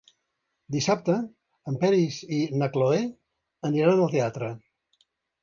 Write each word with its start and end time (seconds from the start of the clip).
Dissabte 0.75 1.17
en 1.71 1.77
Peris 1.83 2.17
i 2.39 2.41
na 2.63 2.71
Cloè 2.77 3.03
aniran 3.71 4.03
al 4.09 4.13
teatre. 4.17 4.51